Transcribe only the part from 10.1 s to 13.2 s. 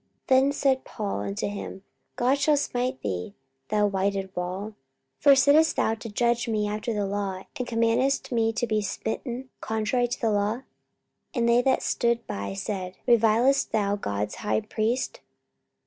the law? 44:023:004 And they that stood by said,